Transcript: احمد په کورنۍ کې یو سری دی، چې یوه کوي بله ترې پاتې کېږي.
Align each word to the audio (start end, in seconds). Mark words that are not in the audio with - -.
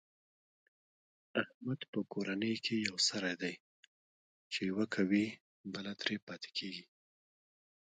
احمد 1.41 1.79
په 1.91 1.99
کورنۍ 2.11 2.55
کې 2.65 2.75
یو 2.87 2.97
سری 3.09 3.33
دی، 3.41 3.53
چې 4.51 4.59
یوه 4.71 4.85
کوي 4.95 5.25
بله 5.73 5.91
ترې 6.01 6.15
پاتې 6.27 6.49
کېږي. 6.57 6.85